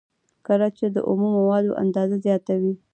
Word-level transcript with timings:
کله 0.47 0.67
چې 0.77 0.85
د 0.95 0.97
اومو 1.09 1.27
موادو 1.37 1.71
اندازه 1.83 2.15
زیاته 2.25 2.53
وي 2.61 2.73